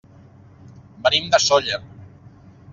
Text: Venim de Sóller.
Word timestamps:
Venim 1.09 1.29
de 1.35 1.43
Sóller. 1.51 1.81